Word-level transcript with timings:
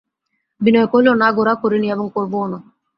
বিনয় 0.61 0.87
কহিল, 0.87 1.07
না 1.13 1.27
গোরা, 1.31 1.53
করি 1.55 1.77
নি, 1.79 1.87
এবং 1.89 2.05
করবও 2.13 2.45
না। 2.47 2.59